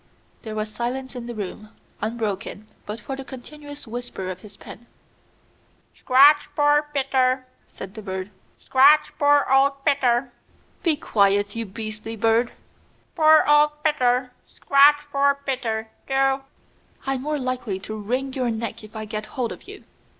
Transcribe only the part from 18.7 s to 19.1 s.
if I